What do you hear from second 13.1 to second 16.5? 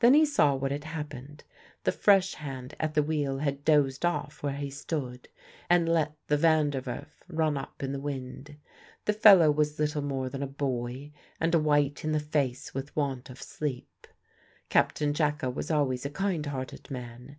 of sleep. Captain Jacka was always a kind